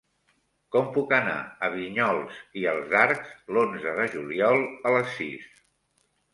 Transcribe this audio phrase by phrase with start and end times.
[0.75, 1.35] Com puc anar
[1.67, 5.49] a Vinyols i els Arcs l'onze de juliol a les sis?